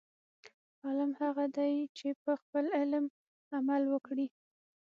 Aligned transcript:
عالم 0.83 1.11
هغه 1.21 1.45
دی، 1.57 1.73
چې 1.97 2.07
په 2.23 2.31
خپل 2.41 2.65
علم 2.79 3.05
عمل 3.57 3.83
وکړي. 3.89 4.27